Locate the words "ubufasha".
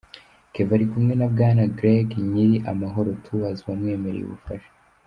4.25-4.71